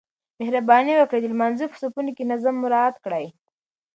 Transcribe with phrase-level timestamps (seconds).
[0.39, 3.25] مهرباني وکړئ د لمانځه په صفونو کې نظم مراعات کړئ.